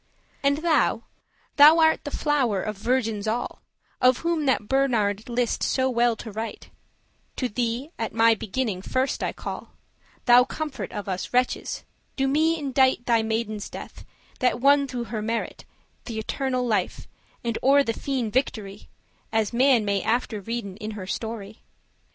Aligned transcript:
And 0.41 0.57
thou, 0.63 1.03
thou 1.57 1.77
art 1.77 2.05
the 2.05 2.09
flow'r 2.09 2.59
of 2.63 2.75
virgins 2.75 3.27
all, 3.27 3.61
Of 4.01 4.17
whom 4.25 4.47
that 4.47 4.67
Bernard 4.67 5.29
list 5.29 5.61
so 5.61 5.91
well 5.91 6.15
to 6.15 6.31
write, 6.31 6.71
<3> 7.35 7.35
To 7.35 7.47
thee 7.49 7.91
at 7.99 8.11
my 8.11 8.33
beginning 8.33 8.81
first 8.81 9.21
I 9.21 9.31
call; 9.31 9.75
Thou 10.25 10.43
comfort 10.43 10.91
of 10.91 11.07
us 11.07 11.33
wretches, 11.33 11.83
do 12.15 12.27
me 12.27 12.57
indite 12.57 13.05
Thy 13.05 13.21
maiden's 13.21 13.69
death, 13.69 14.03
that 14.39 14.59
won 14.59 14.87
through 14.87 15.03
her 15.03 15.21
merite 15.21 15.65
Th' 16.05 16.17
eternal 16.17 16.65
life, 16.65 17.07
and 17.43 17.59
o'er 17.61 17.83
the 17.83 17.93
fiend 17.93 18.33
victory, 18.33 18.89
As 19.31 19.53
man 19.53 19.85
may 19.85 20.01
after 20.01 20.41
readen 20.41 20.77
in 20.77 20.91
her 20.97 21.05
story. 21.05 21.61